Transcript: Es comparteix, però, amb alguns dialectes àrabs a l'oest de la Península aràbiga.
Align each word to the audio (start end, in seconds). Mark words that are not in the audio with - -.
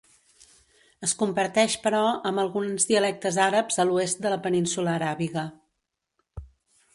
Es 1.07 1.11
comparteix, 1.23 1.75
però, 1.83 1.99
amb 2.29 2.43
alguns 2.45 2.87
dialectes 2.93 3.37
àrabs 3.49 3.79
a 3.85 3.87
l'oest 3.91 4.25
de 4.25 4.33
la 4.35 4.41
Península 4.49 4.97
aràbiga. 4.97 5.45